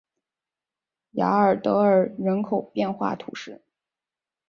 [1.11, 3.61] 雅尔德尔人口变化图示